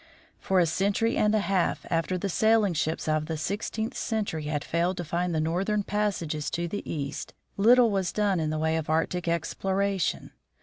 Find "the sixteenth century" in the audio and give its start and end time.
3.27-4.45